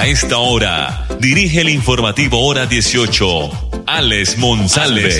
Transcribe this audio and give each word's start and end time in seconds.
A 0.00 0.06
esta 0.06 0.38
hora, 0.38 1.04
dirige 1.20 1.60
el 1.60 1.68
informativo 1.68 2.38
Hora 2.48 2.64
18, 2.64 3.84
Alex 3.86 4.38
Monsalve. 4.38 5.10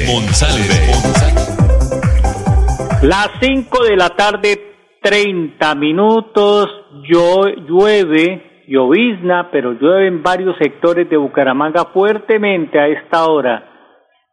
Las 3.02 3.28
5 3.42 3.84
de 3.84 3.96
la 3.98 4.08
tarde, 4.08 4.58
30 5.02 5.74
minutos, 5.74 6.70
yo, 7.06 7.44
llueve, 7.68 8.64
llovizna, 8.68 9.50
pero 9.52 9.72
llueve 9.72 10.06
en 10.06 10.22
varios 10.22 10.56
sectores 10.56 11.10
de 11.10 11.18
Bucaramanga 11.18 11.90
fuertemente 11.92 12.80
a 12.80 12.88
esta 12.88 13.26
hora. 13.26 13.62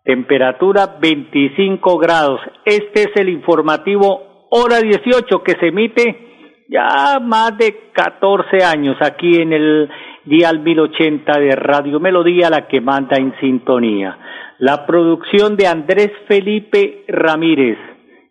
Temperatura 0.05 0.95
25 1.01 1.97
grados. 1.97 2.39
Este 2.63 3.01
es 3.01 3.09
el 3.15 3.27
informativo 3.27 4.47
Hora 4.49 4.79
18 4.79 5.43
que 5.43 5.57
se 5.59 5.67
emite 5.67 6.27
ya 6.69 7.19
más 7.19 7.57
de 7.57 7.91
14 7.93 8.63
años 8.63 8.97
aquí 9.01 9.41
en 9.41 9.53
el 9.53 9.89
Dial 10.27 10.59
1080 10.59 11.39
de 11.39 11.55
Radio 11.55 12.01
Melodía, 12.01 12.49
la 12.49 12.67
que 12.67 12.81
manda 12.81 13.15
en 13.15 13.33
sintonía. 13.39 14.17
La 14.59 14.85
producción 14.85 15.55
de 15.55 15.67
Andrés 15.67 16.11
Felipe 16.27 17.05
Ramírez, 17.07 17.77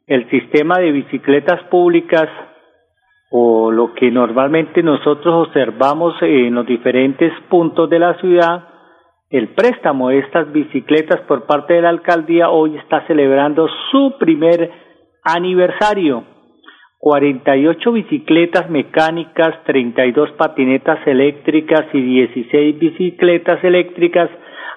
el 0.06 0.28
sistema 0.28 0.77
de 0.77 0.92
bicicletas 0.92 1.62
públicas 1.70 2.28
o 3.30 3.72
lo 3.72 3.94
que 3.94 4.11
normalmente 4.11 4.83
nosotros 4.83 5.48
observamos 5.48 6.14
en 6.20 6.55
los 6.55 6.66
diferentes 6.66 7.33
puntos 7.48 7.88
de 7.88 7.98
la 7.98 8.12
ciudad, 8.20 8.69
el 9.31 9.55
préstamo 9.55 10.10
de 10.10 10.19
estas 10.19 10.53
bicicletas 10.53 11.22
por 11.22 11.47
parte 11.47 11.75
de 11.75 11.81
la 11.81 11.88
alcaldía 11.88 12.50
hoy 12.50 12.77
está 12.77 13.06
celebrando 13.06 13.69
su 13.91 14.16
primer 14.19 14.70
aniversario 15.25 16.36
48 16.98 17.92
bicicletas 17.92 18.70
mecánicas, 18.70 19.62
32 19.64 20.33
patinetas 20.33 21.06
eléctricas 21.06 21.86
y 21.92 22.00
16 22.00 22.78
bicicletas 22.78 23.62
eléctricas 23.62 24.30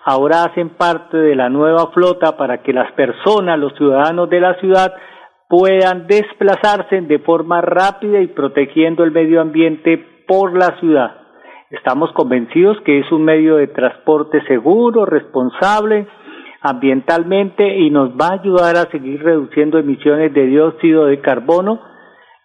ahora 0.03 0.43
hacen 0.43 0.69
parte 0.69 1.17
de 1.17 1.35
la 1.35 1.49
nueva 1.49 1.91
flota 1.93 2.35
para 2.37 2.61
que 2.61 2.73
las 2.73 2.91
personas, 2.93 3.59
los 3.59 3.73
ciudadanos 3.75 4.29
de 4.29 4.39
la 4.41 4.55
ciudad 4.55 4.93
puedan 5.47 6.07
desplazarse 6.07 7.01
de 7.01 7.19
forma 7.19 7.61
rápida 7.61 8.21
y 8.21 8.27
protegiendo 8.27 9.03
el 9.03 9.11
medio 9.11 9.41
ambiente 9.41 9.97
por 10.27 10.57
la 10.57 10.77
ciudad. 10.79 11.15
Estamos 11.71 12.11
convencidos 12.13 12.79
que 12.81 12.99
es 12.99 13.11
un 13.11 13.23
medio 13.23 13.55
de 13.55 13.67
transporte 13.67 14.43
seguro, 14.45 15.05
responsable 15.05 16.07
ambientalmente 16.61 17.77
y 17.77 17.89
nos 17.89 18.11
va 18.11 18.27
a 18.27 18.39
ayudar 18.41 18.75
a 18.75 18.91
seguir 18.91 19.23
reduciendo 19.23 19.77
emisiones 19.77 20.33
de 20.33 20.45
dióxido 20.45 21.05
de 21.05 21.21
carbono 21.21 21.88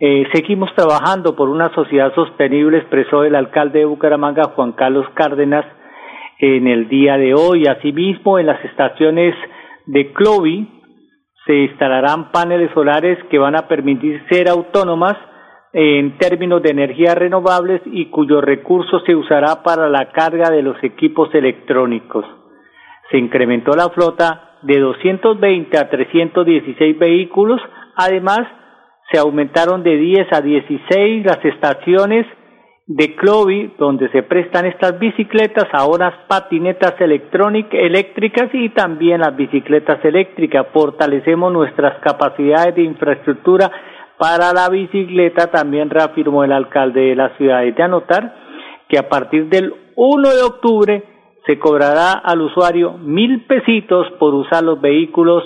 eh, 0.06 0.28
seguimos 0.34 0.68
trabajando 0.74 1.34
por 1.34 1.48
una 1.48 1.72
sociedad 1.74 2.14
sostenible, 2.14 2.76
expresó 2.76 3.24
el 3.24 3.34
alcalde 3.34 3.78
de 3.78 3.84
Bucaramanga, 3.86 4.50
Juan 4.54 4.72
Carlos 4.72 5.06
Cárdenas, 5.14 5.64
en 6.38 6.66
el 6.66 6.90
día 6.90 7.16
de 7.16 7.32
hoy. 7.32 7.64
Asimismo, 7.66 8.38
en 8.38 8.44
las 8.44 8.62
estaciones 8.66 9.34
de 9.86 10.12
Clovi 10.12 10.68
se 11.46 11.54
instalarán 11.54 12.32
paneles 12.32 12.70
solares 12.74 13.16
que 13.30 13.38
van 13.38 13.56
a 13.56 13.66
permitir 13.66 14.22
ser 14.28 14.50
autónomas 14.50 15.16
en 15.72 16.18
términos 16.18 16.62
de 16.62 16.72
energías 16.72 17.14
renovables 17.14 17.80
y 17.86 18.10
cuyo 18.10 18.42
recurso 18.42 19.00
se 19.06 19.16
usará 19.16 19.62
para 19.62 19.88
la 19.88 20.12
carga 20.12 20.50
de 20.50 20.60
los 20.60 20.76
equipos 20.84 21.34
electrónicos. 21.34 22.26
Se 23.10 23.16
incrementó 23.16 23.72
la 23.74 23.88
flota 23.88 24.58
de 24.60 24.80
220 24.80 25.78
a 25.78 25.88
316 25.88 26.98
vehículos, 26.98 27.58
además 27.96 28.46
se 29.10 29.18
aumentaron 29.18 29.82
de 29.82 29.96
10 29.96 30.32
a 30.32 30.40
16 30.40 31.26
las 31.26 31.44
estaciones 31.44 32.26
de 32.86 33.16
Clovi 33.16 33.74
donde 33.78 34.10
se 34.10 34.22
prestan 34.22 34.66
estas 34.66 34.98
bicicletas, 34.98 35.66
ahora 35.72 36.26
patinetas 36.28 36.94
eléctricas 37.00 38.50
y 38.52 38.68
también 38.70 39.20
las 39.20 39.34
bicicletas 39.34 40.04
eléctricas. 40.04 40.66
Fortalecemos 40.72 41.52
nuestras 41.52 41.98
capacidades 42.00 42.74
de 42.74 42.82
infraestructura 42.82 43.70
para 44.18 44.52
la 44.52 44.68
bicicleta, 44.68 45.50
también 45.50 45.90
reafirmó 45.90 46.44
el 46.44 46.52
alcalde 46.52 47.00
de 47.00 47.16
la 47.16 47.36
ciudad. 47.36 47.62
de 47.62 47.82
anotar 47.82 48.34
que 48.88 48.98
a 48.98 49.08
partir 49.08 49.48
del 49.48 49.74
1 49.96 50.28
de 50.30 50.42
octubre 50.42 51.02
se 51.46 51.58
cobrará 51.58 52.12
al 52.12 52.40
usuario 52.42 52.92
mil 52.98 53.44
pesitos 53.46 54.06
por 54.18 54.34
usar 54.34 54.62
los 54.62 54.80
vehículos, 54.80 55.42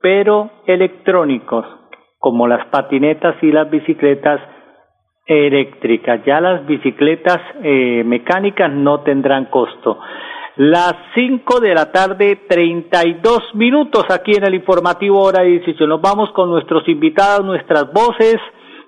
pero 0.00 0.50
electrónicos 0.66 1.81
como 2.22 2.46
las 2.46 2.64
patinetas 2.68 3.34
y 3.42 3.50
las 3.50 3.68
bicicletas 3.68 4.40
eléctricas. 5.26 6.24
Ya 6.24 6.40
las 6.40 6.64
bicicletas 6.64 7.40
eh, 7.64 8.04
mecánicas 8.06 8.72
no 8.72 9.00
tendrán 9.00 9.46
costo. 9.46 9.98
Las 10.54 10.94
5 11.16 11.58
de 11.58 11.74
la 11.74 11.90
tarde, 11.90 12.42
32 12.48 13.54
minutos 13.54 14.04
aquí 14.08 14.36
en 14.36 14.44
el 14.44 14.54
informativo 14.54 15.20
hora 15.20 15.42
18. 15.42 15.84
Nos 15.88 16.00
vamos 16.00 16.30
con 16.30 16.48
nuestros 16.48 16.88
invitados, 16.88 17.44
nuestras 17.44 17.92
voces 17.92 18.36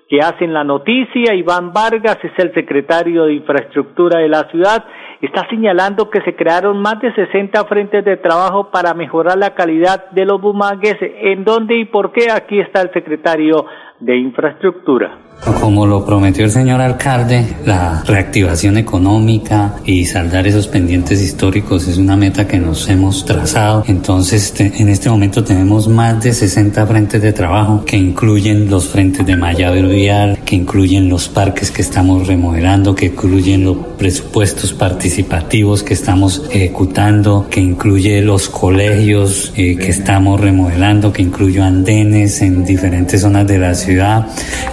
que 0.07 0.19
hacen 0.19 0.53
la 0.53 0.63
noticia. 0.63 1.33
Iván 1.33 1.73
Vargas 1.73 2.17
es 2.23 2.31
el 2.37 2.53
secretario 2.53 3.25
de 3.25 3.33
Infraestructura 3.33 4.19
de 4.19 4.29
la 4.29 4.49
ciudad. 4.49 4.85
Está 5.21 5.47
señalando 5.49 6.09
que 6.09 6.21
se 6.21 6.35
crearon 6.35 6.81
más 6.81 6.99
de 7.01 7.13
60 7.13 7.65
frentes 7.65 8.05
de 8.05 8.17
trabajo 8.17 8.69
para 8.69 8.93
mejorar 8.93 9.37
la 9.37 9.55
calidad 9.55 10.09
de 10.11 10.25
los 10.25 10.39
bumangues. 10.39 10.97
¿En 10.99 11.43
dónde 11.43 11.75
y 11.75 11.85
por 11.85 12.11
qué? 12.11 12.29
Aquí 12.31 12.59
está 12.59 12.81
el 12.81 12.91
secretario 12.91 13.65
de 13.99 14.17
Infraestructura. 14.17 15.25
Como 15.61 15.85
lo 15.85 16.05
prometió 16.05 16.45
el 16.45 16.51
señor 16.51 16.81
alcalde, 16.81 17.45
la 17.65 18.03
reactivación 18.03 18.77
económica 18.77 19.75
y 19.85 20.05
saldar 20.05 20.47
esos 20.47 20.67
pendientes 20.67 21.21
históricos 21.21 21.87
es 21.87 21.97
una 21.97 22.15
meta 22.15 22.47
que 22.47 22.57
nos 22.57 22.89
hemos 22.89 23.25
trazado. 23.25 23.83
Entonces, 23.87 24.53
en 24.59 24.89
este 24.89 25.09
momento 25.09 25.43
tenemos 25.43 25.87
más 25.87 26.23
de 26.23 26.33
60 26.33 26.87
frentes 26.87 27.21
de 27.21 27.31
trabajo 27.31 27.83
que 27.85 27.95
incluyen 27.95 28.69
los 28.71 28.87
frentes 28.87 29.25
de 29.25 29.35
malla 29.35 29.71
vial, 29.71 30.39
que 30.45 30.55
incluyen 30.55 31.09
los 31.09 31.29
parques 31.29 31.69
que 31.69 31.81
estamos 31.83 32.27
remodelando, 32.27 32.95
que 32.95 33.07
incluyen 33.07 33.65
los 33.65 33.77
presupuestos 33.97 34.73
participativos 34.73 35.83
que 35.83 35.93
estamos 35.93 36.47
ejecutando, 36.51 37.47
que 37.51 37.59
incluye 37.59 38.21
los 38.21 38.49
colegios 38.49 39.53
eh, 39.55 39.77
que 39.77 39.89
estamos 39.89 40.39
remodelando, 40.39 41.13
que 41.13 41.21
incluye 41.21 41.61
andenes 41.61 42.41
en 42.41 42.65
diferentes 42.65 43.21
zonas 43.21 43.45
de 43.45 43.59
la 43.59 43.75
ciudad, 43.75 43.84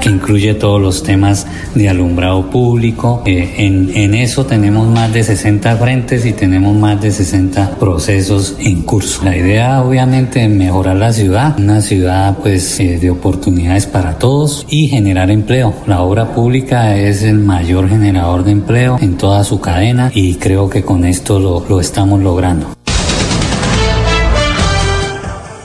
que 0.00 0.08
incluye 0.08 0.54
todos 0.54 0.80
los 0.80 1.02
temas 1.02 1.46
de 1.74 1.88
alumbrado 1.88 2.50
público. 2.50 3.22
Eh, 3.26 3.54
en, 3.58 4.14
eso 4.14 4.44
tenemos 4.44 4.88
más 4.88 5.12
de 5.12 5.24
60 5.24 5.76
frentes 5.76 6.26
y 6.26 6.32
tenemos 6.32 6.76
más 6.76 7.00
de 7.00 7.10
60 7.10 7.76
procesos 7.78 8.56
en 8.58 8.82
curso. 8.82 9.24
La 9.24 9.36
idea 9.36 9.82
obviamente 9.82 10.44
es 10.44 10.50
mejorar 10.50 10.96
la 10.96 11.12
ciudad, 11.12 11.58
una 11.58 11.80
ciudad 11.80 12.36
pues 12.42 12.78
eh, 12.80 12.98
de 12.98 13.10
oportunidades 13.10 13.86
para 13.86 14.18
todos 14.18 14.66
y 14.68 14.88
generar 14.88 15.30
empleo. 15.30 15.74
La 15.86 16.02
obra 16.02 16.34
pública 16.34 16.96
es 16.96 17.22
el 17.22 17.38
mayor 17.38 17.88
generador 17.88 18.44
de 18.44 18.52
empleo 18.52 18.98
en 19.00 19.16
toda 19.16 19.44
su 19.44 19.60
cadena 19.60 20.10
y 20.14 20.34
creo 20.34 20.68
que 20.68 20.82
con 20.82 21.04
esto 21.04 21.38
lo 21.38 21.80
estamos 21.80 22.20
logrando. 22.20 22.81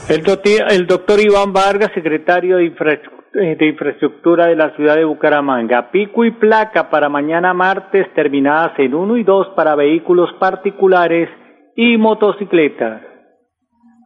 El 0.09 0.23
doctor, 0.23 0.71
el 0.71 0.87
doctor 0.87 1.19
Iván 1.19 1.51
Vargas, 1.51 1.91
secretario 1.93 2.57
de 2.57 2.65
Infraestructura 2.65 3.17
eh, 3.33 3.55
de 3.55 3.67
infraestructura 3.67 4.47
de 4.47 4.55
la 4.55 4.73
ciudad 4.75 4.95
de 4.95 5.03
Bucaramanga. 5.03 5.91
Pico 5.91 6.23
y 6.23 6.31
placa 6.31 6.89
para 6.89 7.09
mañana 7.09 7.53
martes 7.53 8.11
terminadas 8.15 8.71
en 8.79 8.95
1 8.95 9.17
y 9.17 9.23
2 9.23 9.49
para 9.49 9.75
vehículos 9.75 10.29
particulares 10.39 11.29
y 11.75 11.97
motocicletas. 11.97 13.01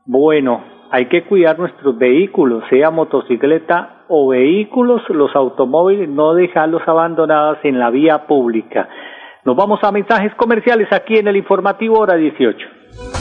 Bueno, 0.05 0.63
hay 0.89 1.05
que 1.05 1.23
cuidar 1.23 1.59
nuestros 1.59 1.97
vehículos, 1.97 2.63
sea 2.69 2.89
motocicleta 2.89 4.05
o 4.09 4.29
vehículos, 4.29 5.01
los 5.09 5.33
automóviles, 5.35 6.09
no 6.09 6.33
dejarlos 6.33 6.81
abandonados 6.87 7.59
en 7.63 7.77
la 7.77 7.91
vía 7.91 8.25
pública. 8.25 8.89
Nos 9.45 9.55
vamos 9.55 9.79
a 9.83 9.91
mensajes 9.91 10.33
comerciales 10.35 10.91
aquí 10.91 11.17
en 11.17 11.27
el 11.27 11.37
informativo 11.37 11.99
hora 11.99 12.15
18 12.15 13.20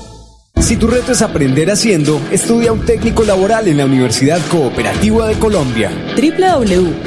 Si 0.59 0.77
tu 0.77 0.87
reto 0.87 1.11
es 1.11 1.21
aprender 1.21 1.71
haciendo, 1.71 2.19
estudia 2.31 2.71
un 2.71 2.85
técnico 2.85 3.23
laboral 3.23 3.67
en 3.67 3.77
la 3.77 3.85
Universidad 3.85 4.39
Cooperativa 4.49 5.27
de 5.27 5.39
Colombia. 5.39 5.91
www.ucc.edu.co 6.15 7.03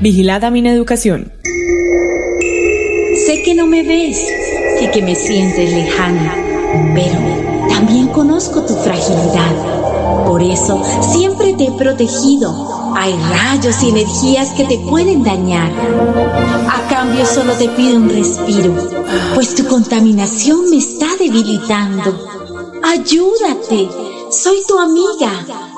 Vigilada 0.00 0.50
mi 0.50 0.66
educación. 0.66 1.32
Sé 3.26 3.42
que 3.44 3.54
no 3.54 3.66
me 3.66 3.82
ves 3.82 4.24
y 4.80 4.86
que 4.90 5.02
me 5.02 5.14
sientes 5.14 5.70
lejana, 5.72 6.34
pero 6.94 7.18
también 7.68 8.08
conozco 8.08 8.64
tu 8.64 8.74
fragilidad. 8.76 10.24
Por 10.26 10.42
eso 10.42 10.82
siempre 11.12 11.52
te 11.54 11.64
he 11.64 11.72
protegido 11.72 12.77
hay 12.96 13.18
rayos 13.30 13.82
y 13.82 13.90
energías 13.90 14.50
que 14.50 14.64
te 14.64 14.78
pueden 14.78 15.22
dañar. 15.22 15.70
A 15.72 16.88
cambio 16.88 17.24
solo 17.26 17.52
te 17.54 17.68
pido 17.68 17.96
un 17.96 18.08
respiro, 18.08 18.74
pues 19.34 19.54
tu 19.54 19.66
contaminación 19.66 20.70
me 20.70 20.78
está 20.78 21.06
debilitando. 21.18 22.16
Ayúdate, 22.82 23.88
soy 24.30 24.62
tu 24.66 24.78
amiga, 24.78 25.30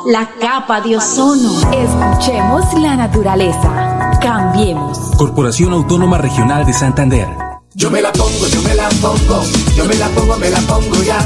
la 0.07 0.29
capa 0.41 0.81
de 0.81 0.97
ozono. 0.97 1.53
Escuchemos 1.73 2.65
la 2.81 2.97
naturaleza. 2.97 4.19
Cambiemos. 4.21 4.99
Corporación 5.17 5.73
Autónoma 5.73 6.19
Regional 6.19 6.67
de 6.67 6.73
Santander. 6.73 7.29
Yo 7.75 7.91
me 7.91 8.03
la 8.03 8.13
pongo, 8.13 8.47
yo 8.49 8.63
me 8.63 8.75
la 8.75 8.89
pongo, 9.01 9.43
yo 9.77 9.85
me 9.85 9.95
la 9.95 10.09
pongo, 10.09 10.37
me 10.37 10.51
la 10.51 10.61
pongo 10.61 11.03
ya. 11.03 11.19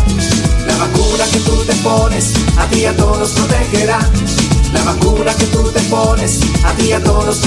La 0.67 0.77
vacuna 0.77 1.25
que 1.33 1.39
tú 1.41 1.57
te 1.67 1.75
pones, 1.77 2.35
a 2.59 2.67
ti 2.67 2.85
a 2.85 2.97
todos 2.97 3.31
protegerá. 3.33 3.99
La 4.75 4.85
vacuna 4.85 5.35
que 5.35 5.47
tú 5.47 5.71
te 5.73 5.81
pones 5.83 6.41
a 6.65 6.73
ti 6.75 6.93
a 6.93 7.03
todos. 7.03 7.41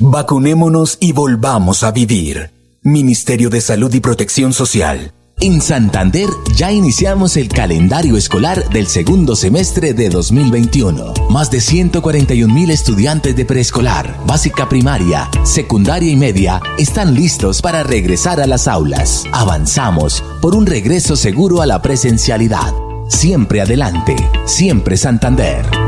Vacunémonos 0.00 0.96
y 1.00 1.12
volvamos 1.12 1.82
a 1.82 1.90
vivir. 1.92 2.50
Ministerio 2.82 3.50
de 3.50 3.60
Salud 3.60 3.92
y 3.92 4.00
Protección 4.00 4.52
Social. 4.52 5.12
En 5.40 5.60
Santander 5.60 6.28
ya 6.56 6.72
iniciamos 6.72 7.36
el 7.36 7.48
calendario 7.48 8.16
escolar 8.16 8.68
del 8.70 8.86
segundo 8.86 9.36
semestre 9.36 9.92
de 9.92 10.08
2021. 10.08 11.12
Más 11.30 11.50
de 11.50 11.60
141 11.60 12.52
mil 12.52 12.70
estudiantes 12.70 13.36
de 13.36 13.44
preescolar, 13.44 14.18
básica 14.26 14.68
primaria, 14.68 15.28
secundaria 15.44 16.10
y 16.10 16.16
media 16.16 16.60
están 16.78 17.14
listos 17.14 17.60
para 17.60 17.82
regresar 17.82 18.40
a 18.40 18.46
las 18.46 18.66
aulas. 18.66 19.24
Avanzamos 19.30 20.24
por 20.40 20.56
un 20.56 20.66
regreso 20.66 21.16
seguro 21.16 21.60
a 21.60 21.66
la 21.66 21.82
presencialidad 21.82 22.72
Siempre 23.08 23.60
adelante, 23.62 24.14
siempre 24.46 24.96
Santander. 24.96 25.87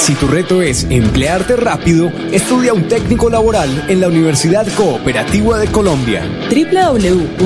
Si 0.00 0.14
tu 0.14 0.26
reto 0.26 0.62
es 0.62 0.86
emplearte 0.88 1.56
rápido, 1.56 2.10
estudia 2.32 2.72
un 2.72 2.88
técnico 2.88 3.28
laboral 3.28 3.84
en 3.88 4.00
la 4.00 4.08
Universidad 4.08 4.66
Cooperativa 4.74 5.58
de 5.58 5.68
Colombia. 5.68 6.24
www.ucc.edu.co 6.48 7.38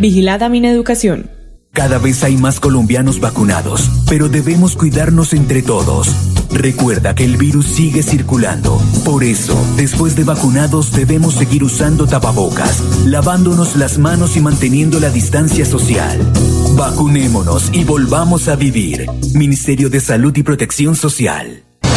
Vigilada 0.00 0.48
mi 0.48 0.66
educación. 0.66 1.30
Cada 1.72 1.98
vez 1.98 2.24
hay 2.24 2.36
más 2.36 2.58
colombianos 2.58 3.20
vacunados, 3.20 3.90
pero 4.08 4.28
debemos 4.28 4.76
cuidarnos 4.76 5.34
entre 5.34 5.62
todos. 5.62 6.08
Recuerda 6.52 7.14
que 7.14 7.24
el 7.24 7.36
virus 7.36 7.66
sigue 7.66 8.02
circulando. 8.02 8.80
Por 9.04 9.24
eso, 9.24 9.56
después 9.76 10.14
de 10.16 10.24
vacunados 10.24 10.92
debemos 10.92 11.34
seguir 11.34 11.64
usando 11.64 12.06
tapabocas, 12.06 12.82
lavándonos 13.06 13.76
las 13.76 13.98
manos 13.98 14.36
y 14.36 14.40
manteniendo 14.40 15.00
la 15.00 15.10
distancia 15.10 15.64
social. 15.64 16.20
Vacunémonos 16.76 17.70
y 17.72 17.84
volvamos 17.84 18.48
a 18.48 18.56
vivir. 18.56 19.06
Ministerio 19.34 19.90
de 19.90 20.00
Salud 20.00 20.36
y 20.36 20.42
Protección 20.42 20.94
Social. 20.94 21.64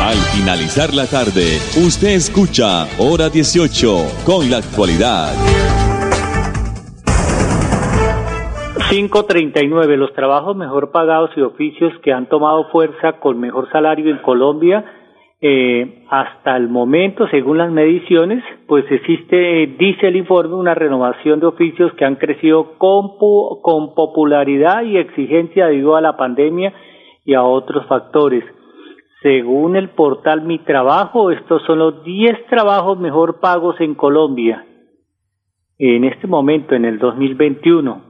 Al 0.00 0.16
finalizar 0.34 0.94
la 0.94 1.06
tarde, 1.06 1.58
usted 1.86 2.08
escucha 2.08 2.86
Hora 2.98 3.28
18 3.28 4.24
con 4.24 4.50
la 4.50 4.58
actualidad. 4.58 5.32
539. 8.90 9.96
Los 9.98 10.14
trabajos 10.14 10.56
mejor 10.56 10.90
pagados 10.90 11.30
y 11.36 11.42
oficios 11.42 11.92
que 12.02 12.12
han 12.12 12.26
tomado 12.26 12.70
fuerza 12.70 13.20
con 13.20 13.38
mejor 13.38 13.70
salario 13.70 14.10
en 14.10 14.18
Colombia 14.18 14.84
eh, 15.40 16.04
hasta 16.10 16.56
el 16.56 16.68
momento, 16.68 17.28
según 17.28 17.58
las 17.58 17.70
mediciones, 17.70 18.42
pues 18.66 18.84
existe, 18.90 19.76
dice 19.78 20.08
el 20.08 20.16
informe, 20.16 20.54
una 20.54 20.74
renovación 20.74 21.38
de 21.38 21.46
oficios 21.46 21.92
que 21.94 22.04
han 22.04 22.16
crecido 22.16 22.78
con, 22.78 23.18
con 23.62 23.94
popularidad 23.94 24.82
y 24.82 24.96
exigencia 24.96 25.66
debido 25.66 25.94
a 25.94 26.00
la 26.00 26.16
pandemia 26.16 26.72
y 27.28 27.34
a 27.34 27.42
otros 27.42 27.84
factores. 27.84 28.42
Según 29.20 29.76
el 29.76 29.90
portal 29.90 30.40
Mi 30.42 30.60
Trabajo, 30.60 31.30
estos 31.30 31.62
son 31.66 31.78
los 31.78 32.02
10 32.02 32.46
trabajos 32.46 32.98
mejor 32.98 33.38
pagos 33.38 33.78
en 33.80 33.94
Colombia. 33.94 34.64
En 35.78 36.04
este 36.04 36.26
momento, 36.26 36.74
en 36.74 36.86
el 36.86 36.98
2021, 36.98 38.00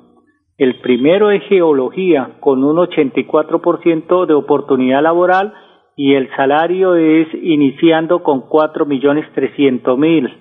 el 0.56 0.76
primero 0.76 1.32
es 1.32 1.42
geología, 1.48 2.36
con 2.38 2.62
un 2.62 2.76
84% 2.76 4.24
de 4.26 4.34
oportunidad 4.34 5.02
laboral 5.02 5.52
y 5.96 6.14
el 6.14 6.30
salario 6.36 6.94
es 6.94 7.26
iniciando 7.42 8.22
con 8.22 8.42
cuatro 8.42 8.86
millones 8.86 9.26
trescientos 9.34 9.98
mil. 9.98 10.32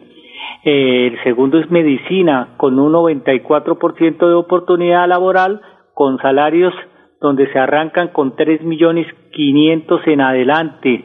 el 0.63 1.17
segundo 1.23 1.57
es 1.57 1.71
medicina, 1.71 2.49
con 2.57 2.77
un 2.77 2.93
94% 2.93 4.19
de 4.19 4.33
oportunidad 4.35 5.07
laboral, 5.07 5.61
con 5.95 6.19
salarios 6.19 6.75
donde 7.19 7.51
se 7.51 7.59
arrancan 7.59 8.09
con 8.09 8.35
tres 8.35 8.61
millones 8.61 9.07
quinientos 9.31 10.01
en 10.05 10.21
adelante. 10.21 11.03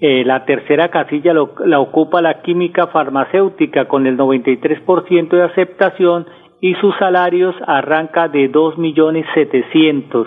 Eh, 0.00 0.24
la 0.24 0.46
tercera 0.46 0.88
casilla 0.88 1.34
la 1.34 1.80
ocupa 1.80 2.22
la 2.22 2.40
química 2.40 2.86
farmacéutica 2.86 3.86
con 3.86 4.06
el 4.06 4.16
93% 4.16 5.28
de 5.28 5.42
aceptación 5.42 6.26
y 6.60 6.74
sus 6.74 6.96
salarios 6.98 7.54
arranca 7.66 8.28
de 8.28 8.48
dos 8.48 8.78
millones 8.78 9.26
setecientos. 9.34 10.26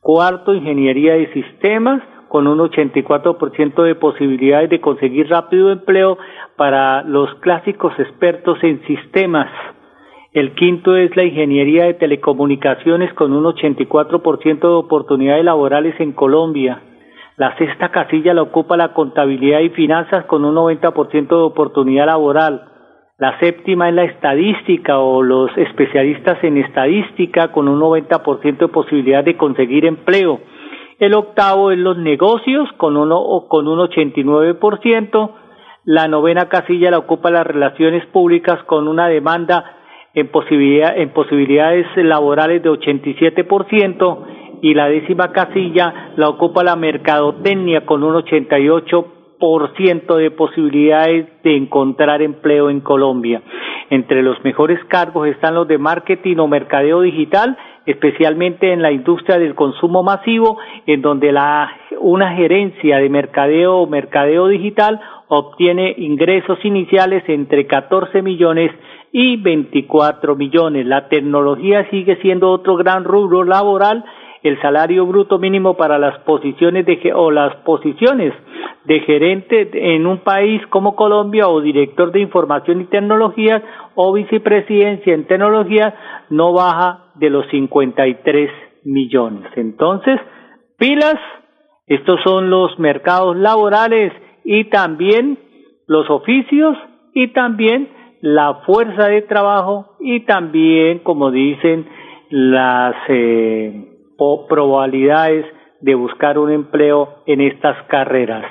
Cuarto, 0.00 0.54
ingeniería 0.54 1.14
de 1.14 1.32
sistemas 1.32 2.02
con 2.28 2.46
un 2.46 2.58
84% 2.58 3.82
de 3.82 3.94
posibilidades 3.94 4.70
de 4.70 4.80
conseguir 4.80 5.28
rápido 5.28 5.72
empleo 5.72 6.18
para 6.56 7.02
los 7.02 7.34
clásicos 7.36 7.98
expertos 7.98 8.58
en 8.62 8.82
sistemas. 8.86 9.50
El 10.38 10.54
quinto 10.54 10.94
es 10.94 11.16
la 11.16 11.24
ingeniería 11.24 11.86
de 11.86 11.94
telecomunicaciones 11.94 13.12
con 13.14 13.32
un 13.32 13.42
84% 13.42 14.60
de 14.60 14.68
oportunidades 14.68 15.44
laborales 15.44 15.98
en 15.98 16.12
Colombia. 16.12 16.80
La 17.36 17.56
sexta 17.58 17.88
casilla 17.88 18.34
la 18.34 18.42
ocupa 18.42 18.76
la 18.76 18.94
contabilidad 18.94 19.58
y 19.58 19.70
finanzas 19.70 20.26
con 20.26 20.44
un 20.44 20.54
90% 20.54 21.26
de 21.26 21.42
oportunidad 21.42 22.06
laboral. 22.06 22.68
La 23.18 23.36
séptima 23.40 23.88
es 23.88 23.96
la 23.96 24.04
estadística 24.04 25.00
o 25.00 25.24
los 25.24 25.50
especialistas 25.58 26.38
en 26.44 26.58
estadística 26.58 27.50
con 27.50 27.66
un 27.66 27.80
90% 27.80 28.58
de 28.58 28.68
posibilidad 28.68 29.24
de 29.24 29.36
conseguir 29.36 29.86
empleo. 29.86 30.38
El 31.00 31.14
octavo 31.14 31.72
es 31.72 31.78
los 31.78 31.98
negocios 31.98 32.68
con, 32.76 32.94
con 32.94 33.66
un 33.66 33.78
89%. 33.80 35.30
La 35.84 36.06
novena 36.06 36.48
casilla 36.48 36.92
la 36.92 36.98
ocupa 36.98 37.28
las 37.32 37.44
relaciones 37.44 38.06
públicas 38.06 38.62
con 38.66 38.86
una 38.86 39.08
demanda 39.08 39.77
en, 40.14 40.28
posibilidad, 40.28 40.96
en 40.96 41.10
posibilidades 41.10 41.86
laborales 41.96 42.62
de 42.62 42.70
87% 42.70 44.18
y 44.62 44.74
la 44.74 44.88
décima 44.88 45.32
casilla 45.32 46.12
la 46.16 46.28
ocupa 46.28 46.64
la 46.64 46.76
mercadotecnia 46.76 47.86
con 47.86 48.02
un 48.02 48.14
88% 48.14 50.16
de 50.16 50.30
posibilidades 50.32 51.26
de 51.42 51.56
encontrar 51.56 52.22
empleo 52.22 52.70
en 52.70 52.80
Colombia. 52.80 53.42
Entre 53.90 54.22
los 54.22 54.42
mejores 54.44 54.84
cargos 54.86 55.28
están 55.28 55.54
los 55.54 55.68
de 55.68 55.78
marketing 55.78 56.38
o 56.38 56.48
mercadeo 56.48 57.02
digital 57.02 57.56
especialmente 57.88 58.70
en 58.70 58.82
la 58.82 58.92
industria 58.92 59.38
del 59.38 59.54
consumo 59.54 60.02
masivo, 60.02 60.58
en 60.86 61.00
donde 61.00 61.32
la, 61.32 61.72
una 62.00 62.34
gerencia 62.34 62.98
de 62.98 63.08
mercadeo 63.08 63.78
o 63.78 63.86
mercadeo 63.86 64.46
digital 64.46 65.00
obtiene 65.28 65.94
ingresos 65.96 66.58
iniciales 66.64 67.24
entre 67.28 67.66
14 67.66 68.20
millones 68.20 68.70
y 69.12 69.36
24 69.36 70.36
millones. 70.36 70.86
La 70.86 71.08
tecnología 71.08 71.88
sigue 71.90 72.16
siendo 72.20 72.50
otro 72.50 72.76
gran 72.76 73.04
rubro 73.04 73.44
laboral. 73.44 74.04
El 74.42 74.60
salario 74.60 75.04
bruto 75.06 75.38
mínimo 75.38 75.76
para 75.76 75.98
las 75.98 76.18
posiciones 76.20 76.86
de 76.86 77.12
o 77.12 77.30
las 77.30 77.56
posiciones 77.56 78.32
de 78.84 79.00
gerente 79.00 79.68
en 79.94 80.06
un 80.06 80.18
país 80.18 80.62
como 80.68 80.94
Colombia 80.94 81.48
o 81.48 81.60
director 81.60 82.12
de 82.12 82.20
información 82.20 82.80
y 82.80 82.84
tecnologías 82.84 83.62
o 83.94 84.12
vicepresidencia 84.12 85.12
en 85.12 85.26
tecnología 85.26 85.94
no 86.30 86.52
baja 86.52 87.10
de 87.16 87.30
los 87.30 87.46
53 87.50 88.50
millones. 88.84 89.50
Entonces, 89.56 90.20
pilas, 90.78 91.16
estos 91.86 92.20
son 92.22 92.48
los 92.48 92.78
mercados 92.78 93.36
laborales 93.36 94.12
y 94.44 94.64
también 94.64 95.38
los 95.86 96.08
oficios 96.10 96.76
y 97.14 97.28
también 97.28 97.88
la 98.20 98.62
fuerza 98.66 99.06
de 99.06 99.22
trabajo 99.22 99.96
y 100.00 100.20
también, 100.20 101.00
como 101.00 101.30
dicen, 101.30 101.88
las 102.30 102.94
eh, 103.08 103.88
probabilidades 104.16 105.46
de 105.80 105.94
buscar 105.94 106.38
un 106.38 106.50
empleo 106.50 107.22
en 107.26 107.40
estas 107.40 107.76
carreras. 107.88 108.44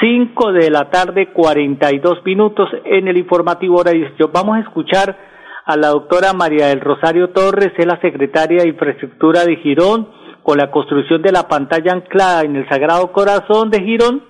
5 0.00 0.52
de 0.52 0.70
la 0.70 0.90
tarde, 0.90 1.32
42 1.32 2.24
minutos 2.24 2.68
en 2.84 3.08
el 3.08 3.16
informativo 3.16 3.80
hora 3.80 3.90
18. 3.90 4.30
Vamos 4.32 4.56
a 4.56 4.60
escuchar 4.60 5.16
a 5.64 5.76
la 5.76 5.88
doctora 5.88 6.32
María 6.32 6.68
del 6.68 6.80
Rosario 6.80 7.30
Torres, 7.30 7.72
es 7.76 7.86
la 7.86 8.00
secretaria 8.00 8.62
de 8.62 8.68
Infraestructura 8.68 9.44
de 9.44 9.56
Girón, 9.56 10.08
con 10.42 10.58
la 10.58 10.70
construcción 10.70 11.20
de 11.22 11.32
la 11.32 11.48
pantalla 11.48 11.92
anclada 11.92 12.42
en 12.42 12.56
el 12.56 12.68
Sagrado 12.68 13.12
Corazón 13.12 13.70
de 13.70 13.82
Girón, 13.82 14.22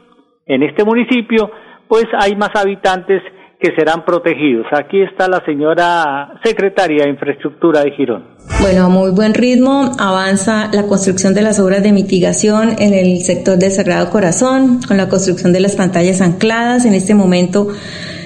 en 0.46 0.62
este 0.62 0.84
municipio, 0.84 1.50
pues 1.86 2.06
hay 2.18 2.34
más 2.34 2.50
habitantes 2.56 3.22
que 3.60 3.74
serán 3.76 4.04
protegidos. 4.04 4.66
Aquí 4.72 5.02
está 5.02 5.28
la 5.28 5.44
señora 5.44 6.40
secretaria 6.42 7.04
de 7.04 7.10
Infraestructura 7.10 7.82
de 7.82 7.90
Girón. 7.92 8.24
Bueno, 8.60 8.88
muy 8.88 9.10
buen 9.10 9.34
ritmo 9.34 9.92
avanza 9.98 10.70
la 10.72 10.86
construcción 10.86 11.34
de 11.34 11.42
las 11.42 11.60
obras 11.60 11.82
de 11.82 11.92
mitigación 11.92 12.76
en 12.78 12.94
el 12.94 13.20
sector 13.20 13.58
del 13.58 13.70
Sagrado 13.70 14.10
Corazón, 14.10 14.80
con 14.86 14.96
la 14.96 15.08
construcción 15.08 15.52
de 15.52 15.60
las 15.60 15.76
pantallas 15.76 16.20
ancladas. 16.22 16.86
En 16.86 16.94
este 16.94 17.14
momento 17.14 17.68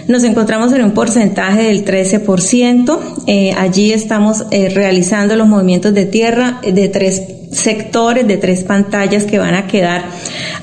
nos 0.07 0.23
encontramos 0.23 0.73
en 0.73 0.85
un 0.85 0.93
porcentaje 0.93 1.65
del 1.65 1.85
13%. 1.85 3.25
Eh, 3.27 3.53
allí 3.57 3.93
estamos 3.93 4.47
eh, 4.51 4.71
realizando 4.75 5.35
los 5.35 5.49
movimientos 5.49 5.95
de 5.95 6.07
tierra 6.07 6.61
de 6.63 6.89
tres 6.89 7.44
sectores, 7.55 8.27
de 8.27 8.37
tres 8.37 8.65
pantallas 8.65 9.25
que 9.25 9.39
van 9.39 9.55
a 9.55 9.67
quedar 9.67 10.05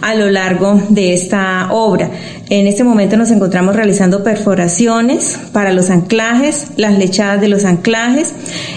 a 0.01 0.15
lo 0.15 0.29
largo 0.29 0.81
de 0.89 1.13
esta 1.13 1.69
obra. 1.71 2.09
En 2.49 2.67
este 2.67 2.83
momento 2.83 3.17
nos 3.17 3.31
encontramos 3.31 3.75
realizando 3.75 4.23
perforaciones 4.23 5.39
para 5.53 5.71
los 5.71 5.89
anclajes, 5.89 6.67
las 6.77 6.97
lechadas 6.97 7.41
de 7.41 7.47
los 7.47 7.65
anclajes. 7.65 8.33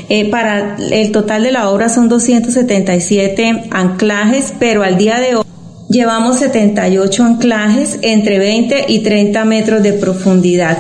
Eh, 0.09 0.31
para 0.31 0.77
el 0.79 1.13
total 1.13 1.43
de 1.43 1.53
la 1.53 1.69
obra 1.71 1.89
son 1.89 2.09
277 2.09 3.65
anclajes, 3.71 4.55
pero 4.59 4.83
al 4.83 4.97
día 4.97 5.19
de 5.21 5.37
hoy 5.37 5.45
Llevamos 5.89 6.39
78 6.39 7.25
anclajes 7.25 7.99
entre 8.03 8.39
20 8.39 8.87
y 8.89 9.01
30 9.01 9.45
metros 9.45 9.83
de 9.83 9.93
profundidad. 9.93 10.79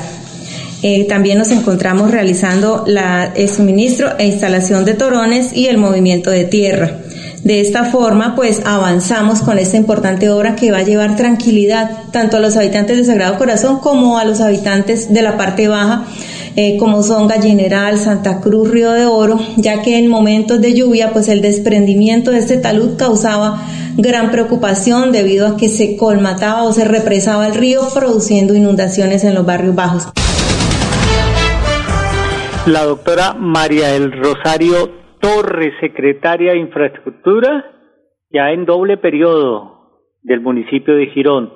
Eh, 0.82 1.04
también 1.04 1.38
nos 1.38 1.50
encontramos 1.50 2.10
realizando 2.10 2.84
la, 2.86 3.32
el 3.34 3.48
suministro 3.48 4.18
e 4.18 4.26
instalación 4.26 4.84
de 4.84 4.94
torones 4.94 5.54
y 5.54 5.66
el 5.66 5.78
movimiento 5.78 6.30
de 6.30 6.44
tierra. 6.44 7.03
De 7.44 7.60
esta 7.60 7.84
forma, 7.84 8.34
pues 8.34 8.62
avanzamos 8.64 9.42
con 9.42 9.58
esta 9.58 9.76
importante 9.76 10.30
obra 10.30 10.56
que 10.56 10.72
va 10.72 10.78
a 10.78 10.82
llevar 10.82 11.14
tranquilidad 11.14 11.90
tanto 12.10 12.38
a 12.38 12.40
los 12.40 12.56
habitantes 12.56 12.96
de 12.96 13.04
Sagrado 13.04 13.36
Corazón 13.36 13.80
como 13.80 14.16
a 14.16 14.24
los 14.24 14.40
habitantes 14.40 15.12
de 15.12 15.20
la 15.20 15.36
parte 15.36 15.68
baja, 15.68 16.06
eh, 16.56 16.78
como 16.78 17.02
son 17.02 17.28
Gallineral, 17.28 17.98
Santa 17.98 18.40
Cruz, 18.40 18.70
Río 18.70 18.92
de 18.92 19.04
Oro, 19.04 19.38
ya 19.56 19.82
que 19.82 19.98
en 19.98 20.08
momentos 20.08 20.62
de 20.62 20.72
lluvia, 20.72 21.12
pues 21.12 21.28
el 21.28 21.42
desprendimiento 21.42 22.30
de 22.30 22.38
este 22.38 22.56
talud 22.56 22.96
causaba 22.96 23.62
gran 23.98 24.30
preocupación 24.30 25.12
debido 25.12 25.46
a 25.46 25.58
que 25.58 25.68
se 25.68 25.98
colmataba 25.98 26.62
o 26.62 26.72
se 26.72 26.86
represaba 26.86 27.46
el 27.46 27.54
río 27.54 27.82
produciendo 27.92 28.54
inundaciones 28.54 29.22
en 29.22 29.34
los 29.34 29.44
barrios 29.44 29.74
bajos. 29.74 30.08
La 32.64 32.84
doctora 32.84 33.34
María 33.34 33.88
del 33.88 34.12
Rosario 34.12 35.03
Torres, 35.24 35.72
secretaria 35.80 36.52
de 36.52 36.58
Infraestructura, 36.58 37.64
ya 38.30 38.50
en 38.50 38.66
doble 38.66 38.98
periodo 38.98 40.02
del 40.22 40.42
municipio 40.42 40.94
de 40.96 41.06
Girón. 41.06 41.50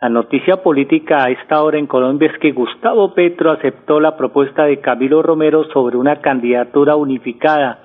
La 0.00 0.08
noticia 0.08 0.62
política 0.62 1.24
a 1.24 1.30
esta 1.30 1.60
hora 1.64 1.78
en 1.78 1.88
Colombia 1.88 2.30
es 2.32 2.38
que 2.38 2.52
Gustavo 2.52 3.14
Petro 3.14 3.50
aceptó 3.50 3.98
la 3.98 4.16
propuesta 4.16 4.66
de 4.66 4.78
Camilo 4.78 5.20
Romero 5.20 5.64
sobre 5.72 5.96
una 5.96 6.20
candidatura 6.20 6.94
unificada. 6.94 7.80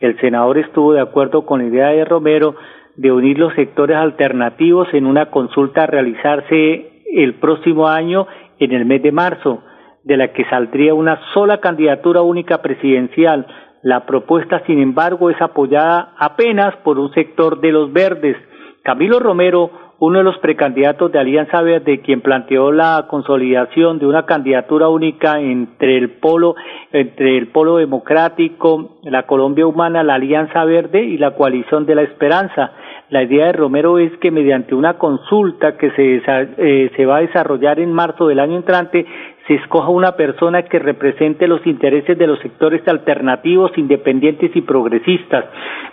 El 0.00 0.20
senador 0.20 0.58
estuvo 0.58 0.92
de 0.92 1.00
acuerdo 1.00 1.46
con 1.46 1.60
la 1.60 1.68
idea 1.68 1.88
de 1.88 2.04
Romero 2.04 2.54
de 2.96 3.10
unir 3.10 3.38
los 3.38 3.54
sectores 3.54 3.96
alternativos 3.96 4.88
en 4.92 5.06
una 5.06 5.30
consulta 5.30 5.84
a 5.84 5.86
realizarse 5.86 7.04
el 7.10 7.36
próximo 7.36 7.88
año 7.88 8.26
en 8.58 8.72
el 8.72 8.84
mes 8.84 9.02
de 9.02 9.12
marzo, 9.12 9.62
de 10.02 10.18
la 10.18 10.34
que 10.34 10.44
saldría 10.44 10.92
una 10.92 11.18
sola 11.32 11.56
candidatura 11.62 12.20
única 12.20 12.60
presidencial. 12.60 13.46
La 13.84 14.06
propuesta, 14.06 14.62
sin 14.66 14.80
embargo, 14.80 15.28
es 15.28 15.38
apoyada 15.42 16.14
apenas 16.16 16.74
por 16.76 16.98
un 16.98 17.12
sector 17.12 17.60
de 17.60 17.70
los 17.70 17.92
verdes. 17.92 18.34
Camilo 18.82 19.18
Romero, 19.20 19.70
uno 19.98 20.18
de 20.18 20.24
los 20.24 20.38
precandidatos 20.38 21.12
de 21.12 21.18
Alianza 21.18 21.60
Verde, 21.60 22.00
quien 22.00 22.22
planteó 22.22 22.72
la 22.72 23.04
consolidación 23.08 23.98
de 23.98 24.06
una 24.06 24.24
candidatura 24.24 24.88
única 24.88 25.38
entre 25.38 25.98
el 25.98 26.12
polo, 26.12 26.54
entre 26.92 27.36
el 27.36 27.48
polo 27.48 27.76
democrático, 27.76 29.00
la 29.02 29.24
Colombia 29.24 29.66
Humana, 29.66 30.02
la 30.02 30.14
Alianza 30.14 30.64
Verde 30.64 31.04
y 31.04 31.18
la 31.18 31.32
coalición 31.32 31.84
de 31.84 31.94
la 31.94 32.02
Esperanza. 32.04 32.72
La 33.10 33.22
idea 33.22 33.46
de 33.46 33.52
Romero 33.52 33.98
es 33.98 34.16
que 34.16 34.30
mediante 34.30 34.74
una 34.74 34.94
consulta 34.94 35.76
que 35.76 35.90
se, 35.90 36.22
eh, 36.26 36.90
se 36.96 37.04
va 37.04 37.18
a 37.18 37.20
desarrollar 37.20 37.78
en 37.78 37.92
marzo 37.92 38.28
del 38.28 38.40
año 38.40 38.56
entrante, 38.56 39.04
se 39.46 39.54
escoja 39.54 39.88
una 39.90 40.12
persona 40.12 40.62
que 40.62 40.78
represente 40.78 41.46
los 41.46 41.66
intereses 41.66 42.16
de 42.16 42.26
los 42.26 42.38
sectores 42.40 42.86
alternativos, 42.88 43.72
independientes 43.76 44.50
y 44.54 44.62
progresistas. 44.62 45.44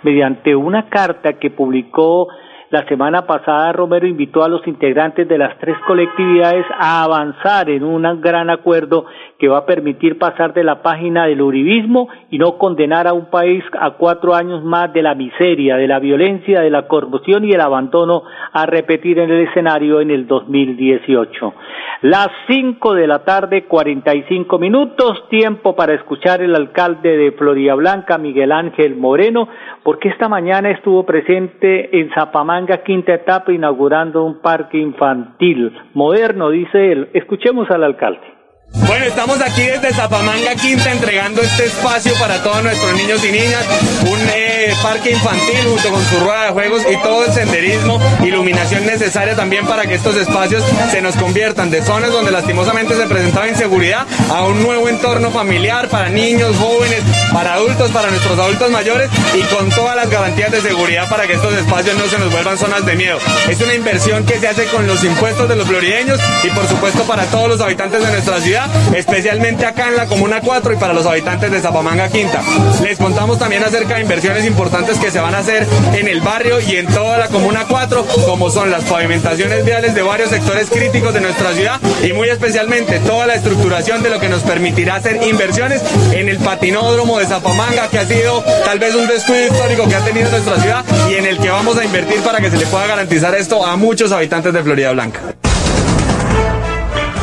Mediante 0.03 0.55
una 0.55 0.87
carta 0.87 1.33
que 1.33 1.49
publicó 1.49 2.27
la 2.71 2.87
semana 2.87 3.27
pasada 3.27 3.73
Romero 3.73 4.07
invitó 4.07 4.43
a 4.43 4.47
los 4.47 4.65
integrantes 4.65 5.27
de 5.27 5.37
las 5.37 5.57
tres 5.59 5.75
colectividades 5.85 6.65
a 6.79 7.03
avanzar 7.03 7.69
en 7.69 7.83
un 7.83 8.21
gran 8.21 8.49
acuerdo 8.49 9.05
que 9.37 9.49
va 9.49 9.59
a 9.59 9.65
permitir 9.65 10.17
pasar 10.17 10.53
de 10.53 10.63
la 10.63 10.81
página 10.81 11.25
del 11.25 11.41
uribismo 11.41 12.07
y 12.29 12.37
no 12.37 12.57
condenar 12.57 13.07
a 13.07 13.13
un 13.13 13.25
país 13.25 13.61
a 13.77 13.91
cuatro 13.91 14.33
años 14.35 14.63
más 14.63 14.93
de 14.93 15.01
la 15.01 15.15
miseria, 15.15 15.75
de 15.75 15.87
la 15.87 15.99
violencia, 15.99 16.61
de 16.61 16.69
la 16.69 16.87
corrupción 16.87 17.43
y 17.43 17.51
el 17.51 17.59
abandono 17.59 18.23
a 18.53 18.65
repetir 18.65 19.19
en 19.19 19.29
el 19.29 19.47
escenario 19.49 19.99
en 19.99 20.09
el 20.09 20.25
2018. 20.25 21.53
Las 22.03 22.29
cinco 22.47 22.93
de 22.93 23.05
la 23.05 23.19
tarde, 23.25 23.65
cuarenta 23.65 24.15
y 24.15 24.23
cinco 24.23 24.57
minutos, 24.57 25.27
tiempo 25.29 25.75
para 25.75 25.93
escuchar 25.93 26.41
el 26.41 26.55
alcalde 26.55 27.17
de 27.17 27.33
Florida 27.33 27.75
Blanca, 27.75 28.17
Miguel 28.17 28.51
Ángel 28.51 28.95
Moreno, 28.95 29.47
porque 29.83 30.09
esta 30.09 30.29
mañana 30.29 30.71
estuvo 30.71 31.05
presente 31.05 31.99
en 31.99 32.09
Zapamanga, 32.61 32.83
quinta 32.83 33.13
etapa, 33.13 33.51
inaugurando 33.51 34.23
un 34.23 34.39
parque 34.39 34.77
infantil 34.77 35.71
moderno, 35.93 36.49
dice 36.49 36.91
él. 36.91 37.09
Escuchemos 37.13 37.69
al 37.71 37.83
alcalde. 37.83 38.30
Bueno, 38.73 39.05
estamos 39.05 39.41
aquí 39.41 39.63
desde 39.63 39.93
Zapamanga 39.93 40.55
Quinta 40.55 40.91
entregando 40.91 41.41
este 41.41 41.65
espacio 41.65 42.13
para 42.15 42.41
todos 42.41 42.63
nuestros 42.63 42.93
niños 42.95 43.21
y 43.25 43.31
niñas, 43.31 43.65
un 44.09 44.19
eh, 44.33 44.73
parque 44.81 45.11
infantil 45.11 45.65
junto 45.67 45.89
con 45.89 46.05
su 46.05 46.19
rueda 46.21 46.45
de 46.45 46.51
juegos 46.51 46.81
y 46.89 46.95
todo 47.03 47.25
el 47.25 47.33
senderismo, 47.33 47.99
iluminación 48.23 48.85
necesaria 48.85 49.35
también 49.35 49.65
para 49.65 49.85
que 49.85 49.95
estos 49.95 50.15
espacios 50.15 50.63
se 50.89 51.01
nos 51.01 51.17
conviertan 51.17 51.69
de 51.69 51.81
zonas 51.81 52.11
donde 52.11 52.31
lastimosamente 52.31 52.95
se 52.95 53.07
presentaba 53.07 53.49
inseguridad 53.49 54.07
a 54.29 54.43
un 54.43 54.63
nuevo 54.63 54.87
entorno 54.87 55.31
familiar 55.31 55.89
para 55.89 56.09
niños, 56.09 56.55
jóvenes, 56.55 57.01
para 57.33 57.55
adultos, 57.55 57.91
para 57.91 58.09
nuestros 58.09 58.39
adultos 58.39 58.71
mayores 58.71 59.09
y 59.33 59.41
con 59.53 59.69
todas 59.69 59.97
las 59.97 60.09
garantías 60.09 60.51
de 60.51 60.61
seguridad 60.61 61.09
para 61.09 61.27
que 61.27 61.33
estos 61.33 61.53
espacios 61.53 61.97
no 61.97 62.07
se 62.07 62.17
nos 62.19 62.31
vuelvan 62.31 62.57
zonas 62.57 62.85
de 62.85 62.95
miedo. 62.95 63.17
Es 63.49 63.59
una 63.59 63.73
inversión 63.73 64.25
que 64.25 64.39
se 64.39 64.47
hace 64.47 64.65
con 64.67 64.87
los 64.87 65.03
impuestos 65.03 65.49
de 65.49 65.57
los 65.57 65.67
florideños 65.67 66.19
y 66.43 66.49
por 66.51 66.65
supuesto 66.67 67.03
para 67.03 67.25
todos 67.25 67.49
los 67.49 67.59
habitantes 67.59 68.01
de 68.01 68.11
nuestra 68.11 68.39
ciudad 68.39 68.60
especialmente 68.95 69.65
acá 69.65 69.89
en 69.89 69.97
la 69.97 70.05
Comuna 70.05 70.41
4 70.41 70.73
y 70.73 70.75
para 70.77 70.93
los 70.93 71.05
habitantes 71.05 71.51
de 71.51 71.59
Zapamanga 71.59 72.09
Quinta. 72.09 72.41
Les 72.83 72.97
contamos 72.97 73.39
también 73.39 73.63
acerca 73.63 73.95
de 73.95 74.01
inversiones 74.01 74.45
importantes 74.45 74.97
que 74.97 75.11
se 75.11 75.19
van 75.19 75.35
a 75.35 75.39
hacer 75.39 75.67
en 75.93 76.07
el 76.07 76.21
barrio 76.21 76.59
y 76.59 76.75
en 76.75 76.87
toda 76.87 77.17
la 77.17 77.27
Comuna 77.27 77.65
4, 77.67 78.05
como 78.25 78.49
son 78.49 78.71
las 78.71 78.83
pavimentaciones 78.83 79.65
viales 79.65 79.95
de 79.95 80.01
varios 80.01 80.29
sectores 80.29 80.69
críticos 80.69 81.13
de 81.13 81.21
nuestra 81.21 81.53
ciudad 81.53 81.79
y 82.03 82.13
muy 82.13 82.29
especialmente 82.29 82.99
toda 82.99 83.27
la 83.27 83.35
estructuración 83.35 84.03
de 84.03 84.09
lo 84.09 84.19
que 84.19 84.29
nos 84.29 84.41
permitirá 84.41 84.95
hacer 84.95 85.21
inversiones 85.23 85.81
en 86.13 86.29
el 86.29 86.37
patinódromo 86.37 87.19
de 87.19 87.25
Zapamanga, 87.25 87.87
que 87.89 87.99
ha 87.99 88.05
sido 88.05 88.43
tal 88.65 88.79
vez 88.79 88.95
un 88.95 89.07
descuido 89.07 89.47
histórico 89.47 89.87
que 89.87 89.95
ha 89.95 90.01
tenido 90.01 90.29
nuestra 90.29 90.59
ciudad 90.59 90.85
y 91.09 91.15
en 91.15 91.25
el 91.25 91.37
que 91.37 91.49
vamos 91.49 91.77
a 91.77 91.85
invertir 91.85 92.19
para 92.21 92.39
que 92.39 92.49
se 92.49 92.57
le 92.57 92.65
pueda 92.65 92.87
garantizar 92.87 93.33
esto 93.35 93.65
a 93.65 93.75
muchos 93.75 94.11
habitantes 94.11 94.53
de 94.53 94.63
Florida 94.63 94.91
Blanca. 94.91 95.30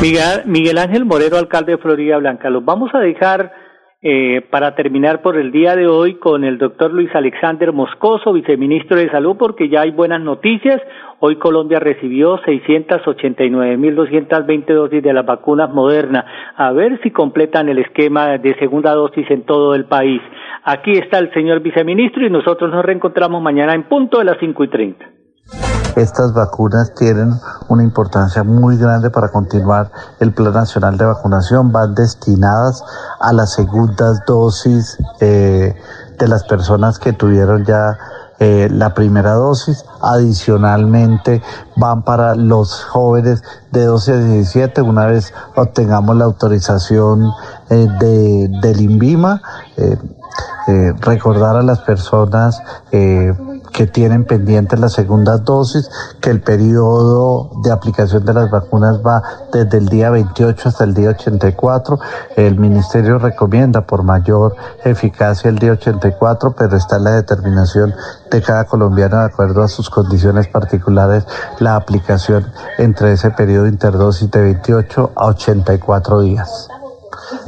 Miguel, 0.01 0.77
Ángel 0.77 1.03
Morero, 1.03 1.37
alcalde 1.37 1.73
de 1.73 1.77
Florida 1.77 2.15
Blanca. 2.17 2.49
Los 2.49 2.63
vamos 2.63 2.89
a 2.95 2.99
dejar 2.99 3.51
eh, 4.01 4.39
para 4.49 4.73
terminar 4.73 5.21
por 5.21 5.35
el 5.35 5.51
día 5.51 5.75
de 5.75 5.87
hoy 5.87 6.15
con 6.15 6.45
el 6.45 6.57
doctor 6.57 6.93
Luis 6.93 7.13
Alexander 7.13 7.73
Moscoso, 7.73 8.31
viceministro 8.31 8.95
de 8.95 9.11
Salud, 9.11 9.35
porque 9.37 9.67
ya 9.67 9.81
hay 9.81 9.91
buenas 9.91 10.21
noticias. 10.21 10.81
Hoy 11.19 11.35
Colombia 11.35 11.81
recibió 11.81 12.39
689.220 12.43 14.73
dosis 14.73 15.03
de 15.03 15.11
las 15.11 15.25
vacunas 15.25 15.69
modernas. 15.69 16.23
A 16.55 16.71
ver 16.71 17.01
si 17.03 17.11
completan 17.11 17.67
el 17.67 17.79
esquema 17.79 18.37
de 18.37 18.57
segunda 18.57 18.93
dosis 18.93 19.29
en 19.29 19.43
todo 19.43 19.75
el 19.75 19.83
país. 19.83 20.21
Aquí 20.63 20.93
está 20.93 21.19
el 21.19 21.33
señor 21.33 21.59
viceministro 21.59 22.25
y 22.25 22.29
nosotros 22.29 22.71
nos 22.71 22.85
reencontramos 22.85 23.41
mañana 23.41 23.73
en 23.73 23.83
punto 23.83 24.19
de 24.19 24.23
las 24.23 24.37
cinco 24.39 24.63
y 24.63 24.69
treinta. 24.69 25.18
Estas 25.95 26.33
vacunas 26.33 26.93
tienen 26.93 27.39
una 27.67 27.83
importancia 27.83 28.43
muy 28.43 28.77
grande 28.77 29.09
para 29.09 29.29
continuar 29.29 29.91
el 30.19 30.33
Plan 30.33 30.53
Nacional 30.53 30.97
de 30.97 31.05
Vacunación. 31.05 31.71
Van 31.73 31.93
destinadas 31.93 32.83
a 33.19 33.33
las 33.33 33.53
segundas 33.53 34.21
dosis 34.25 34.97
eh, 35.19 35.75
de 36.17 36.27
las 36.27 36.43
personas 36.45 36.99
que 36.99 37.11
tuvieron 37.11 37.65
ya 37.65 37.97
eh, 38.39 38.69
la 38.71 38.93
primera 38.93 39.33
dosis. 39.33 39.83
Adicionalmente 40.01 41.41
van 41.75 42.03
para 42.03 42.35
los 42.35 42.83
jóvenes 42.85 43.43
de 43.71 43.83
12 43.83 44.13
a 44.13 44.17
17 44.17 44.81
una 44.81 45.05
vez 45.05 45.33
obtengamos 45.55 46.15
la 46.15 46.25
autorización 46.25 47.29
eh, 47.69 47.87
de, 47.99 48.47
del 48.61 48.81
INVIMA. 48.81 49.41
recordar 51.01 51.55
a 51.55 51.63
las 51.63 51.79
personas 51.79 52.61
que 53.79 53.87
tienen 53.87 54.25
pendientes 54.25 54.77
la 54.77 54.89
segunda 54.89 55.37
dosis, 55.37 55.89
que 56.19 56.29
el 56.29 56.41
periodo 56.41 57.49
de 57.63 57.71
aplicación 57.71 58.25
de 58.25 58.33
las 58.33 58.51
vacunas 58.51 58.99
va 58.99 59.23
desde 59.53 59.77
el 59.77 59.87
día 59.87 60.09
28 60.09 60.67
hasta 60.67 60.83
el 60.83 60.93
día 60.93 61.11
84. 61.11 61.97
El 62.35 62.59
ministerio 62.59 63.19
recomienda 63.19 63.87
por 63.87 64.03
mayor 64.03 64.53
eficacia 64.83 65.47
el 65.47 65.59
día 65.59 65.71
84, 65.71 66.55
pero 66.57 66.75
está 66.75 66.99
la 66.99 67.11
determinación 67.11 67.93
de 68.29 68.41
cada 68.41 68.65
colombiano 68.65 69.19
de 69.19 69.27
acuerdo 69.27 69.63
a 69.63 69.69
sus 69.69 69.89
condiciones 69.89 70.49
particulares 70.49 71.25
la 71.59 71.77
aplicación 71.77 72.51
entre 72.79 73.13
ese 73.13 73.31
periodo 73.31 73.67
interdosis 73.67 74.29
de 74.29 74.41
28 74.41 75.13
a 75.15 75.25
84 75.27 76.19
días. 76.19 76.67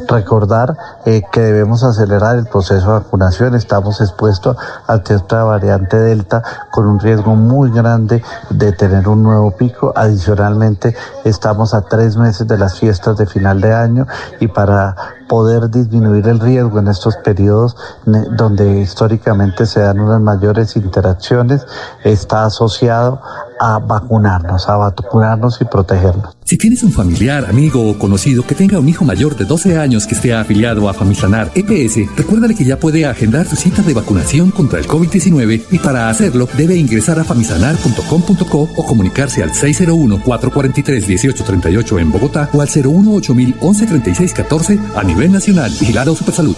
Recordar 0.08 0.78
eh, 1.06 1.22
que 1.32 1.41
debemos 1.41 1.84
acelerar 1.84 2.38
el 2.38 2.46
proceso 2.46 2.88
de 2.88 3.00
vacunación. 3.00 3.56
Estamos 3.56 4.02
expuestos 4.02 4.58
ante 4.88 5.15
otra 5.15 5.44
variante 5.44 5.98
Delta 5.98 6.44
con 6.72 6.88
un 6.88 7.00
riesgo 7.00 7.36
muy 7.36 7.72
grande 7.72 8.24
de 8.50 8.72
tener 8.72 9.08
un 9.08 9.24
nuevo 9.24 9.52
pico. 9.52 9.94
Adicionalmente, 9.96 10.96
estamos 11.24 11.74
a 11.74 11.82
tres 11.82 12.17
meses 12.17 12.48
de 12.48 12.58
las 12.58 12.80
fiestas 12.80 13.17
de 13.17 13.26
final 13.26 13.62
de 13.62 13.74
año 13.74 14.08
y 14.39 14.48
para 14.48 14.96
poder 15.32 15.72
disminuir 15.72 16.28
el 16.28 16.41
riesgo 16.41 16.80
en 16.80 16.89
estos 16.89 17.15
periodos 17.24 17.78
donde 18.06 18.82
históricamente 18.82 19.65
se 19.65 19.80
dan 19.80 20.02
unas 20.02 20.20
mayores 20.20 20.76
interacciones, 20.76 21.65
está 22.04 22.44
asociado 22.44 23.22
a 23.58 23.80
vacunarnos, 23.80 24.67
a 24.67 24.76
vacunarnos 24.76 25.62
y 25.62 25.65
protegernos. 25.65 26.36
Si 26.44 26.58
tienes 26.58 26.84
un 26.84 26.91
familiar, 26.91 27.46
amigo 27.46 27.89
o 27.89 27.98
conocido 27.98 28.46
que 28.46 28.56
tenga 28.56 28.78
un 28.78 28.89
hijo 28.89 29.06
mayor 29.06 29.38
de 29.38 29.46
12 29.46 29.80
años 29.80 30.06
que 30.06 30.15
esté 30.15 30.34
afiliado 30.34 30.89
a 30.89 30.94
Famisanar 30.94 31.50
EPS, 31.56 32.13
recuérdale 32.17 32.56
que 32.56 32.65
ya 32.65 32.78
puede 32.78 33.06
agendar 33.06 33.46
su 33.46 33.56
cita 33.56 33.82
de 33.84 33.94
vacunación 33.94 34.52
contra 34.52 34.80
el 34.80 34.88
COVID-19 34.88 35.62
y 35.72 35.80
para 35.80 36.10
hacerlo 36.10 36.50
debe 36.58 36.76
ingresar 36.76 37.20
a 37.20 37.24
famisanar.com.co 37.24 38.67
o 38.76 38.86
comunicarse 38.86 39.44
al 39.44 39.52
601-443-1838 39.52 42.02
en 42.02 42.12
Bogotá 42.12 42.50
o 42.52 42.60
al 42.60 42.67
018 42.67 43.34
3614 43.62 44.80
a 44.96 45.04
nivel 45.04 45.20
nacional. 45.29 45.71
Vigilado 45.79 46.15
Supersalud. 46.15 46.55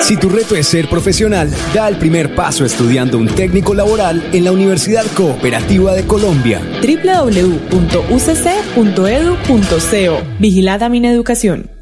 Si 0.00 0.16
tu 0.16 0.30
reto 0.30 0.56
es 0.56 0.66
ser 0.66 0.88
profesional, 0.88 1.50
da 1.74 1.86
el 1.88 1.96
primer 1.96 2.34
paso 2.34 2.64
estudiando 2.64 3.18
un 3.18 3.28
técnico 3.28 3.74
laboral 3.74 4.22
en 4.32 4.44
la 4.44 4.52
Universidad 4.52 5.04
Cooperativa 5.14 5.94
de 5.94 6.06
Colombia. 6.06 6.62
www.ucc.edu.co 6.80 7.62
Vigilada 10.38 10.88
Mineducación. 10.88 11.81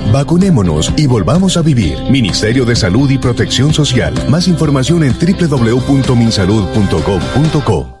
Vacunémonos 0.11 0.93
y 0.97 1.07
volvamos 1.07 1.57
a 1.57 1.61
vivir. 1.61 1.97
Ministerio 2.09 2.65
de 2.65 2.75
Salud 2.75 3.09
y 3.09 3.17
Protección 3.17 3.73
Social. 3.73 4.13
Más 4.29 4.47
información 4.47 5.03
en 5.03 5.13
www.minsalud.gov.co. 5.13 8.00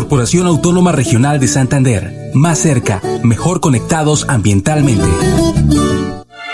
Corporación 0.00 0.46
Autónoma 0.46 0.92
Regional 0.92 1.38
de 1.38 1.46
Santander. 1.46 2.30
Más 2.32 2.58
cerca, 2.58 3.02
mejor 3.22 3.60
conectados 3.60 4.24
ambientalmente. 4.30 5.04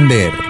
Santander. 0.00 0.49